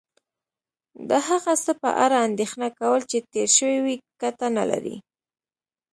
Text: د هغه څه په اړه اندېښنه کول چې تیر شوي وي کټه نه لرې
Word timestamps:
د 1.09 1.11
هغه 1.27 1.53
څه 1.63 1.71
په 1.81 1.89
اړه 2.05 2.17
اندېښنه 2.27 2.67
کول 2.79 3.01
چې 3.11 3.17
تیر 3.31 3.49
شوي 3.57 3.79
وي 3.85 3.95
کټه 4.21 4.47
نه 4.57 4.63
لرې 4.71 4.95